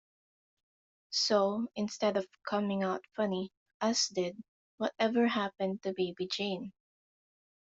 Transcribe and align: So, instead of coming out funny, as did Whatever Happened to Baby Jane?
So, 1.11 1.67
instead 1.75 2.17
of 2.17 2.25
coming 2.49 2.81
out 2.81 3.05
funny, 3.15 3.51
as 3.81 4.07
did 4.07 4.43
Whatever 4.77 5.27
Happened 5.27 5.83
to 5.83 5.93
Baby 5.95 6.25
Jane? 6.25 6.73